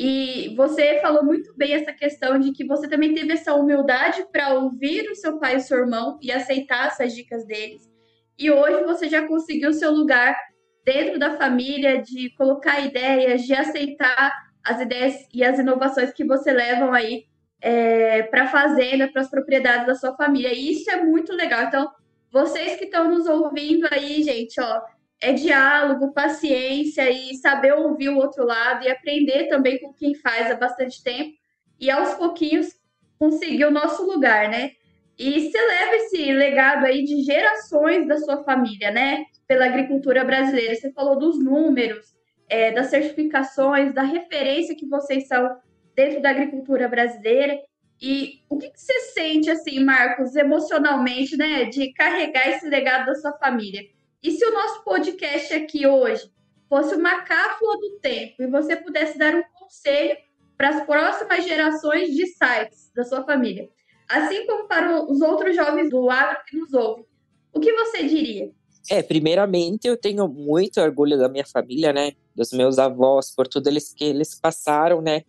e 0.04 0.56
você 0.56 1.00
falou 1.00 1.24
muito 1.24 1.54
bem 1.56 1.74
essa 1.74 1.94
questão 1.94 2.40
de 2.40 2.52
que 2.54 2.66
você 2.66 2.90
também 2.90 3.14
teve 3.14 3.34
essa 3.34 3.54
humildade 3.54 4.26
para 4.32 4.56
ouvir 4.56 5.08
o 5.12 5.16
seu 5.16 5.38
pai 5.38 5.54
e 5.54 5.58
o 5.58 5.60
seu 5.62 5.78
irmão 5.78 6.18
e 6.20 6.32
aceitar 6.32 6.88
essas 6.88 7.14
dicas 7.14 7.46
deles. 7.46 7.88
E 8.36 8.50
hoje 8.50 8.84
você 8.84 9.08
já 9.08 9.28
conseguiu 9.28 9.72
seu 9.72 9.92
lugar 9.92 10.36
dentro 10.84 11.20
da 11.20 11.38
família, 11.38 12.02
de 12.02 12.32
colocar 12.32 12.80
ideias, 12.80 13.44
de 13.44 13.54
aceitar 13.54 14.34
as 14.64 14.82
ideias 14.82 15.14
e 15.32 15.44
as 15.44 15.60
inovações 15.60 16.12
que 16.12 16.26
você 16.26 16.52
levam 16.52 16.92
aí 16.92 17.26
é, 17.62 18.24
para 18.24 18.46
a 18.46 18.48
fazenda, 18.48 19.08
para 19.08 19.22
as 19.22 19.30
propriedades 19.30 19.86
da 19.86 19.94
sua 19.94 20.16
família. 20.16 20.52
E 20.52 20.72
isso 20.72 20.90
é 20.90 21.04
muito 21.04 21.32
legal. 21.32 21.66
Então, 21.66 21.92
vocês 22.32 22.76
que 22.76 22.86
estão 22.86 23.08
nos 23.08 23.28
ouvindo 23.28 23.88
aí, 23.92 24.24
gente, 24.24 24.60
ó, 24.60 24.82
é 25.22 25.34
diálogo, 25.34 26.14
paciência 26.14 27.10
e 27.10 27.36
saber 27.36 27.74
ouvir 27.74 28.10
o 28.10 28.18
outro 28.18 28.44
lado 28.44 28.84
e 28.84 28.90
aprender 28.90 29.48
também 29.48 29.80
com 29.80 29.94
quem 29.94 30.16
faz 30.16 30.50
há 30.50 30.56
bastante 30.56 31.04
tempo 31.04 31.34
e 31.80 31.92
aos 31.92 32.16
pouquinhos 32.16 32.76
conseguir 33.20 33.66
o 33.66 33.72
nosso 33.72 34.04
lugar, 34.04 34.50
né? 34.50 34.72
E 35.18 35.52
se 35.52 35.58
leva 35.58 35.96
esse 35.98 36.34
legado 36.34 36.86
aí 36.86 37.04
de 37.04 37.22
gerações 37.22 38.08
da 38.08 38.18
sua 38.18 38.44
família, 38.44 38.90
né? 38.90 39.26
Pela 39.48 39.66
agricultura 39.66 40.26
brasileira. 40.26 40.74
Você 40.74 40.92
falou 40.92 41.20
dos 41.20 41.38
números, 41.38 42.16
é, 42.50 42.72
das 42.72 42.88
certificações, 42.88 43.94
da 43.94 44.02
referência 44.02 44.76
que 44.76 44.88
vocês 44.88 45.28
são 45.28 45.56
dentro 45.96 46.20
da 46.22 46.32
agricultura 46.32 46.88
brasileira. 46.88 47.60
E 48.02 48.42
o 48.50 48.58
que, 48.58 48.70
que 48.72 48.80
você 48.80 49.00
sente, 49.14 49.52
assim, 49.52 49.84
Marcos, 49.84 50.36
emocionalmente, 50.36 51.38
né, 51.38 51.66
de 51.66 51.94
carregar 51.94 52.50
esse 52.50 52.68
legado 52.68 53.06
da 53.06 53.16
sua 53.16 53.34
família? 53.34 53.84
E 54.24 54.32
se 54.32 54.46
o 54.46 54.54
nosso 54.54 54.84
podcast 54.84 55.52
aqui 55.54 55.88
hoje 55.88 56.30
fosse 56.70 56.94
uma 56.94 57.22
cápsula 57.22 57.76
do 57.78 58.00
tempo 58.00 58.44
e 58.44 58.48
você 58.48 58.76
pudesse 58.76 59.18
dar 59.18 59.34
um 59.34 59.44
conselho 59.58 60.16
para 60.56 60.70
as 60.70 60.86
próximas 60.86 61.44
gerações 61.44 62.14
de 62.14 62.28
sites 62.28 62.92
da 62.96 63.04
sua 63.04 63.24
família, 63.24 63.68
assim 64.08 64.46
como 64.46 64.68
para 64.68 65.04
os 65.04 65.22
outros 65.22 65.56
jovens 65.56 65.90
do 65.90 66.08
agro 66.10 66.38
que 66.48 66.56
nos 66.56 66.72
ouvem, 66.72 67.04
o 67.52 67.60
que 67.60 67.74
você 67.74 68.04
diria? 68.04 68.52
É, 68.90 69.02
primeiramente 69.02 69.88
eu 69.88 69.98
tenho 69.98 70.28
muito 70.28 70.80
orgulho 70.80 71.18
da 71.18 71.28
minha 71.28 71.46
família, 71.46 71.92
né? 71.92 72.14
Dos 72.36 72.52
meus 72.52 72.78
avós, 72.78 73.34
por 73.34 73.48
tudo 73.48 73.68
eles 73.68 73.92
que 73.92 74.04
eles 74.04 74.40
passaram, 74.40 75.02
né? 75.02 75.24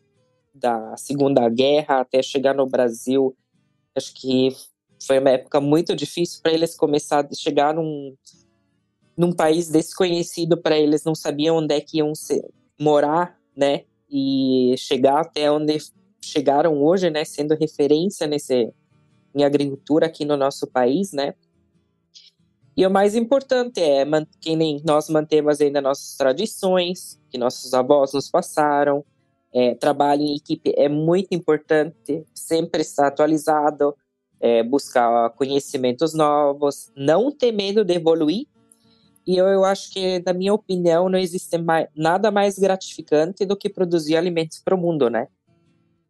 Da 0.54 0.96
Segunda 0.98 1.48
Guerra 1.48 2.00
até 2.00 2.22
chegar 2.22 2.54
no 2.54 2.66
Brasil. 2.66 3.34
Acho 3.96 4.14
que 4.14 4.54
foi 5.06 5.18
uma 5.18 5.30
época 5.30 5.60
muito 5.60 5.96
difícil 5.96 6.40
para 6.42 6.52
eles 6.52 6.76
começar 6.76 7.26
a 7.26 7.34
chegar 7.34 7.74
num, 7.74 8.14
num 9.16 9.32
país 9.32 9.68
desconhecido 9.68 10.56
para 10.56 10.78
eles, 10.78 11.04
não 11.04 11.14
sabiam 11.14 11.56
onde 11.56 11.74
é 11.74 11.80
que 11.80 11.98
iam 11.98 12.14
ser, 12.14 12.42
morar, 12.80 13.38
né? 13.56 13.84
E 14.10 14.74
chegar 14.78 15.20
até 15.20 15.50
onde 15.50 15.78
chegaram 16.20 16.82
hoje, 16.82 17.10
né? 17.10 17.24
Sendo 17.24 17.54
referência 17.54 18.26
nesse, 18.26 18.72
em 19.34 19.44
agricultura 19.44 20.06
aqui 20.06 20.24
no 20.24 20.36
nosso 20.36 20.66
país, 20.66 21.12
né? 21.12 21.34
E 22.76 22.86
o 22.86 22.90
mais 22.90 23.14
importante 23.14 23.80
é 23.80 24.04
que 24.40 24.56
nem 24.56 24.80
nós 24.84 25.08
mantemos 25.10 25.60
ainda 25.60 25.80
nossas 25.80 26.16
tradições, 26.16 27.20
que 27.30 27.36
nossos 27.36 27.74
avós 27.74 28.12
nos 28.12 28.30
passaram. 28.30 29.04
É, 29.54 29.74
trabalho 29.74 30.22
em 30.22 30.34
equipe 30.34 30.72
é 30.78 30.88
muito 30.88 31.34
importante, 31.34 32.24
sempre 32.34 32.80
estar 32.80 33.08
atualizado, 33.08 33.94
é, 34.40 34.62
buscar 34.62 35.28
conhecimentos 35.30 36.14
novos, 36.14 36.90
não 36.96 37.30
ter 37.30 37.52
medo 37.52 37.84
de 37.84 37.94
evoluir, 37.94 38.46
e 39.26 39.36
eu, 39.36 39.46
eu 39.46 39.64
acho 39.64 39.92
que, 39.92 40.22
na 40.24 40.32
minha 40.32 40.52
opinião, 40.52 41.08
não 41.08 41.18
existe 41.18 41.56
mais, 41.58 41.88
nada 41.94 42.30
mais 42.30 42.58
gratificante 42.58 43.44
do 43.44 43.56
que 43.56 43.68
produzir 43.68 44.16
alimentos 44.16 44.58
para 44.58 44.74
o 44.74 44.78
mundo, 44.78 45.08
né? 45.08 45.28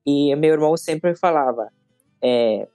E 0.07 0.35
meu 0.37 0.53
irmão 0.53 0.77
sempre 0.77 1.15
falava: 1.15 1.71
é, 2.23 2.67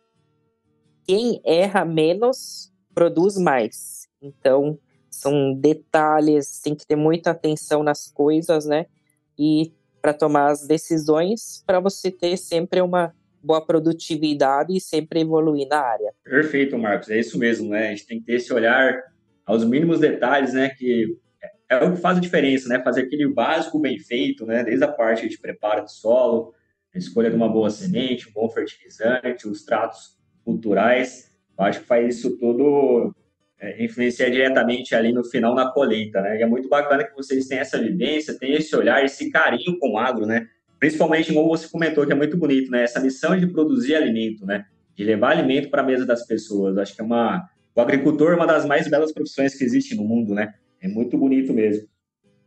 quem 1.06 1.42
erra 1.44 1.84
menos 1.84 2.72
produz 2.94 3.38
mais. 3.38 4.08
Então, 4.22 4.78
são 5.10 5.54
detalhes, 5.54 6.60
tem 6.60 6.76
que 6.76 6.86
ter 6.86 6.96
muita 6.96 7.32
atenção 7.32 7.82
nas 7.82 8.12
coisas, 8.12 8.66
né? 8.66 8.86
E 9.38 9.74
para 10.02 10.14
tomar 10.14 10.52
as 10.52 10.68
decisões, 10.68 11.64
para 11.66 11.80
você 11.80 12.12
ter 12.12 12.38
sempre 12.38 12.82
uma 12.82 13.14
boa 13.42 13.66
produtividade 13.66 14.76
e 14.76 14.82
sempre 14.82 15.22
evoluir 15.22 15.68
na 15.68 15.80
área. 15.80 16.14
Perfeito, 16.24 16.78
Marcos. 16.78 17.10
É 17.10 17.20
isso 17.20 17.38
mesmo, 17.38 17.70
né? 17.70 17.88
A 17.88 17.90
gente 17.92 18.06
tem 18.06 18.20
que 18.20 18.26
ter 18.26 18.34
esse 18.34 18.54
olhar 18.54 19.02
aos 19.48 19.64
mínimos 19.64 20.02
detalhes, 20.02 20.54
né, 20.54 20.70
que 20.70 21.18
é 21.70 21.84
o 21.84 21.94
que 21.94 22.02
faz 22.02 22.18
a 22.18 22.22
diferença, 22.22 22.68
né, 22.68 22.84
fazer 22.84 23.04
aquele 23.04 23.28
básico 23.28 23.80
bem 23.80 23.98
feito, 23.98 24.46
né, 24.46 24.64
desde 24.64 24.84
a 24.84 24.90
parte 24.90 25.28
de 25.28 25.40
preparo 25.40 25.84
do 25.84 25.90
solo, 25.90 26.54
a 26.94 26.98
escolha 26.98 27.30
de 27.30 27.36
uma 27.36 27.48
boa 27.48 27.70
semente, 27.70 28.28
um 28.28 28.34
bom 28.34 28.50
fertilizante, 28.50 29.48
os 29.48 29.64
tratos 29.64 30.18
culturais, 30.44 31.32
eu 31.58 31.66
acho 31.66 31.80
que 31.80 31.86
faz 31.86 32.18
isso 32.18 32.38
tudo 32.38 33.16
é, 33.60 33.84
influenciar 33.84 34.30
diretamente 34.30 34.94
ali 34.94 35.14
no 35.14 35.24
final 35.24 35.56
na 35.56 35.72
colheita, 35.72 36.22
né, 36.22 36.38
e 36.38 36.44
é 36.44 36.46
muito 36.46 36.68
bacana 36.68 37.06
que 37.06 37.16
vocês 37.16 37.48
tenham 37.48 37.62
essa 37.62 37.82
vivência, 37.82 38.38
tenham 38.38 38.58
esse 38.58 38.76
olhar, 38.76 39.04
esse 39.04 39.32
carinho 39.32 39.80
com 39.80 39.94
o 39.94 39.98
agro, 39.98 40.26
né, 40.26 40.46
principalmente 40.78 41.34
como 41.34 41.48
você 41.48 41.70
comentou, 41.70 42.06
que 42.06 42.12
é 42.12 42.16
muito 42.16 42.38
bonito, 42.38 42.70
né, 42.70 42.84
essa 42.84 43.00
missão 43.00 43.38
de 43.38 43.48
produzir 43.48 43.96
alimento, 43.96 44.46
né, 44.46 44.66
de 44.94 45.06
levar 45.06 45.32
alimento 45.32 45.70
para 45.70 45.82
a 45.82 45.86
mesa 45.86 46.06
das 46.06 46.26
pessoas, 46.26 46.78
acho 46.78 46.94
que 46.94 47.02
é 47.02 47.06
uma 47.06 47.50
o 47.78 47.82
agricultor 47.82 48.32
é 48.32 48.36
uma 48.36 48.48
das 48.48 48.66
mais 48.66 48.90
belas 48.90 49.12
profissões 49.12 49.54
que 49.54 49.64
existe 49.64 49.96
no 49.96 50.04
mundo, 50.04 50.34
né? 50.34 50.52
É 50.82 50.88
muito 50.88 51.16
bonito 51.16 51.54
mesmo. 51.54 51.88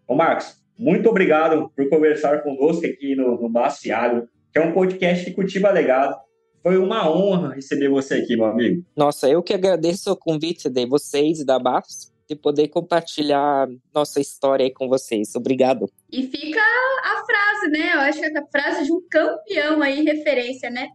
Ô 0.08 0.16
Marcos, 0.16 0.56
muito 0.76 1.08
obrigado 1.08 1.70
por 1.76 1.88
conversar 1.88 2.42
conosco 2.42 2.84
aqui 2.84 3.14
no, 3.14 3.40
no 3.40 3.58
Agro, 3.94 4.28
que 4.52 4.58
é 4.58 4.60
um 4.60 4.72
podcast 4.72 5.24
que 5.24 5.30
cultiva 5.30 5.70
legado. 5.70 6.16
Foi 6.64 6.76
uma 6.78 7.08
honra 7.08 7.54
receber 7.54 7.88
você 7.88 8.14
aqui, 8.14 8.34
meu 8.34 8.46
amigo. 8.46 8.84
Nossa, 8.96 9.28
eu 9.28 9.40
que 9.40 9.54
agradeço 9.54 10.10
o 10.10 10.16
convite 10.16 10.68
de 10.68 10.84
vocês 10.84 11.38
e 11.38 11.46
da 11.46 11.60
BAFS 11.60 12.12
de 12.28 12.34
poder 12.34 12.66
compartilhar 12.66 13.68
nossa 13.94 14.20
história 14.20 14.64
aí 14.64 14.72
com 14.72 14.88
vocês. 14.88 15.36
Obrigado. 15.36 15.88
E 16.10 16.24
fica 16.26 16.60
a 16.60 17.24
frase, 17.24 17.70
né? 17.70 17.94
Eu 17.94 18.00
acho 18.00 18.18
que 18.18 18.26
é 18.26 18.36
a 18.36 18.46
frase 18.46 18.84
de 18.84 18.92
um 18.92 19.00
campeão 19.08 19.80
aí, 19.80 20.02
referência, 20.02 20.70
né? 20.70 20.88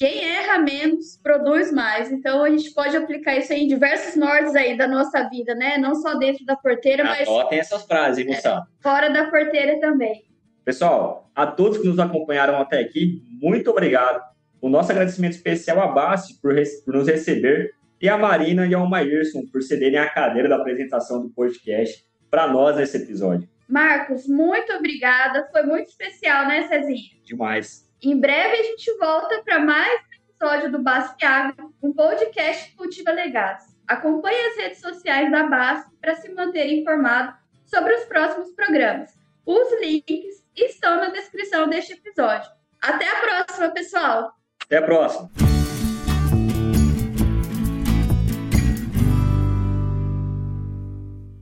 Quem 0.00 0.24
erra 0.24 0.58
menos 0.58 1.20
produz 1.22 1.70
mais. 1.70 2.10
Então 2.10 2.42
a 2.42 2.48
gente 2.48 2.72
pode 2.72 2.96
aplicar 2.96 3.36
isso 3.36 3.52
em 3.52 3.68
diversos 3.68 4.16
nortes 4.16 4.56
aí 4.56 4.74
da 4.74 4.88
nossa 4.88 5.28
vida, 5.28 5.54
né? 5.54 5.76
Não 5.76 5.94
só 5.94 6.14
dentro 6.14 6.42
da 6.46 6.56
porteira, 6.56 7.04
mas. 7.04 7.28
Anotem 7.28 7.58
essas 7.58 7.84
frases, 7.84 8.26
moçada. 8.26 8.62
É, 8.62 8.82
fora 8.82 9.10
da 9.10 9.30
porteira 9.30 9.78
também. 9.78 10.24
Pessoal, 10.64 11.30
a 11.34 11.46
todos 11.46 11.78
que 11.78 11.86
nos 11.86 11.98
acompanharam 11.98 12.58
até 12.58 12.80
aqui, 12.80 13.22
muito 13.28 13.70
obrigado. 13.70 14.22
O 14.58 14.70
nosso 14.70 14.90
agradecimento 14.90 15.32
especial 15.32 15.78
à 15.80 15.88
Bassi 15.88 16.40
por, 16.40 16.54
por 16.84 16.94
nos 16.94 17.06
receber 17.06 17.74
e 18.00 18.08
a 18.08 18.16
Marina 18.16 18.66
e 18.66 18.74
ao 18.74 18.88
Maírson 18.88 19.42
por 19.52 19.62
cederem 19.62 19.98
a 19.98 20.08
cadeira 20.08 20.48
da 20.48 20.56
apresentação 20.56 21.20
do 21.20 21.28
podcast 21.28 22.06
para 22.30 22.46
nós 22.46 22.76
nesse 22.76 22.96
episódio. 22.96 23.46
Marcos, 23.68 24.26
muito 24.26 24.72
obrigada. 24.72 25.46
Foi 25.52 25.62
muito 25.62 25.88
especial, 25.88 26.46
né, 26.46 26.66
Cezinha? 26.68 27.20
Demais. 27.22 27.89
Em 28.02 28.18
breve 28.18 28.56
a 28.56 28.62
gente 28.62 28.96
volta 28.96 29.42
para 29.44 29.58
mais 29.58 30.00
um 30.00 30.30
episódio 30.30 30.72
do 30.72 30.82
BASF 30.82 31.22
Agro, 31.22 31.74
um 31.82 31.92
podcast 31.92 32.74
Cultiva 32.74 33.10
Legados. 33.10 33.64
Acompanhe 33.86 34.40
as 34.46 34.56
redes 34.56 34.80
sociais 34.80 35.30
da 35.30 35.46
BASF 35.46 35.90
para 36.00 36.14
se 36.14 36.32
manter 36.32 36.72
informado 36.72 37.34
sobre 37.66 37.92
os 37.92 38.04
próximos 38.06 38.50
programas. 38.52 39.10
Os 39.44 39.80
links 39.82 40.42
estão 40.56 40.96
na 40.96 41.10
descrição 41.10 41.68
deste 41.68 41.92
episódio. 41.92 42.50
Até 42.80 43.06
a 43.06 43.20
próxima, 43.20 43.68
pessoal! 43.68 44.32
Até 44.64 44.78
a 44.78 44.82
próxima! 44.82 45.49